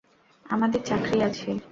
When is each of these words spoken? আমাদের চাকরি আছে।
আমাদের 0.45 0.81
চাকরি 0.83 1.17
আছে। 1.23 1.49